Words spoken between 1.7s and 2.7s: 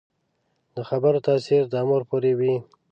عمر پورې وي